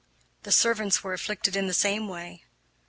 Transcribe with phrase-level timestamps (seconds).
[0.41, 2.43] The servants were afflicted in the same way.